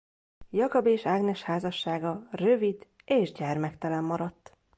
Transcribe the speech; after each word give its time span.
Jakab 0.49 0.85
és 0.87 1.05
Ágnes 1.05 1.41
házassága 1.43 2.27
rövid 2.31 2.87
és 3.05 3.31
gyermektelen 3.31 4.03
maradt. 4.03 4.57